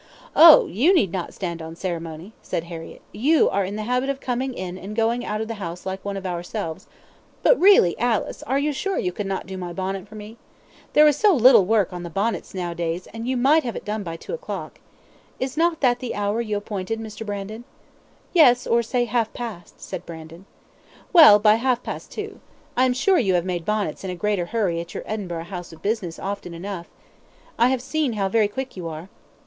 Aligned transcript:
"Oh! 0.35 0.65
you 0.65 0.95
need 0.95 1.11
not 1.11 1.31
stand 1.31 1.61
on 1.61 1.75
ceremony," 1.75 2.33
said 2.41 2.63
Harriett; 2.63 3.03
"you 3.11 3.47
are 3.51 3.63
in 3.63 3.75
the 3.75 3.83
habit 3.83 4.09
of 4.09 4.19
coming 4.19 4.55
in 4.55 4.75
and 4.75 4.95
going 4.95 5.23
out 5.23 5.41
of 5.41 5.47
the 5.47 5.53
house 5.61 5.85
like 5.85 6.03
one 6.03 6.17
of 6.17 6.25
ourselves; 6.25 6.87
but 7.43 7.59
really, 7.59 7.95
Alice, 7.99 8.41
are 8.41 8.57
you 8.57 8.73
sure 8.73 8.97
you 8.97 9.11
could 9.13 9.27
not 9.27 9.45
do 9.45 9.59
my 9.59 9.73
bonnet 9.73 10.07
for 10.07 10.15
me? 10.15 10.37
There 10.93 11.07
is 11.07 11.17
so 11.17 11.35
little 11.35 11.65
work 11.65 11.93
on 11.93 12.01
the 12.01 12.09
bonnets 12.09 12.55
now 12.55 12.71
a 12.71 12.73
days, 12.73 13.05
and 13.13 13.27
you 13.27 13.37
might 13.37 13.63
have 13.63 13.75
it 13.75 13.85
done 13.85 14.01
by 14.01 14.17
two 14.17 14.33
o'clock. 14.33 14.79
Is 15.39 15.55
not 15.55 15.81
that 15.81 15.99
the 15.99 16.15
hour 16.15 16.41
you 16.41 16.57
appointed, 16.57 16.99
Mr. 16.99 17.23
Brandon?" 17.23 17.63
"Yes; 18.33 18.65
or 18.65 18.81
say 18.81 19.05
half 19.05 19.31
past," 19.33 19.79
said 19.81 20.03
Brandon. 20.07 20.47
"Well, 21.13 21.37
by 21.37 21.57
half 21.57 21.83
past 21.83 22.11
two. 22.11 22.39
I 22.75 22.85
am 22.85 22.93
sure 22.93 23.19
you 23.19 23.35
have 23.35 23.45
made 23.45 23.65
bonnets 23.65 24.03
in 24.03 24.09
a 24.09 24.15
greater 24.15 24.47
hurry 24.47 24.81
at 24.81 24.95
your 24.95 25.03
Edinburgh 25.05 25.43
house 25.43 25.71
of 25.71 25.83
business 25.83 26.17
often 26.17 26.55
enough. 26.55 26.87
I 27.59 27.67
have 27.69 27.83
seen 27.83 28.13
how 28.13 28.29
very 28.29 28.47
quick 28.47 28.75
you 28.75 28.87
are. 28.87 29.07